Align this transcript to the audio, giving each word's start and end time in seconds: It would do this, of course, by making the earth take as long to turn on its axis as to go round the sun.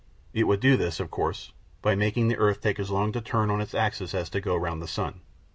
It 0.33 0.45
would 0.45 0.59
do 0.59 0.77
this, 0.77 0.99
of 0.99 1.11
course, 1.11 1.53
by 1.83 1.93
making 1.93 2.27
the 2.27 2.37
earth 2.37 2.59
take 2.61 2.79
as 2.79 2.89
long 2.89 3.11
to 3.11 3.21
turn 3.21 3.51
on 3.51 3.61
its 3.61 3.75
axis 3.75 4.15
as 4.15 4.31
to 4.31 4.41
go 4.41 4.55
round 4.55 4.81
the 4.81 4.87
sun. 4.87 5.21